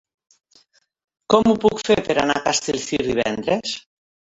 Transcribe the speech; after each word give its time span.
Com 1.35 1.51
ho 1.51 1.55
puc 1.67 1.85
fer 1.91 2.01
per 2.11 2.19
anar 2.25 2.41
a 2.41 2.45
Castellcir 2.51 3.05
divendres? 3.13 3.81